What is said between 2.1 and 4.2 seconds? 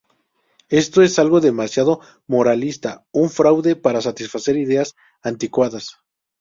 moralista, un fraude para